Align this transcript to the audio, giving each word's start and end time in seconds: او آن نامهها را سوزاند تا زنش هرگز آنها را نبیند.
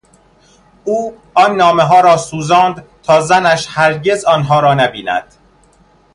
او 0.83 1.17
آن 1.33 1.55
نامهها 1.55 2.01
را 2.01 2.17
سوزاند 2.17 2.85
تا 3.03 3.21
زنش 3.21 3.67
هرگز 3.69 4.25
آنها 4.25 4.59
را 4.59 4.73
نبیند. 4.73 5.33